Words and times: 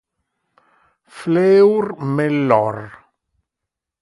Fleur 1.17 1.85
Mellor 2.15 2.77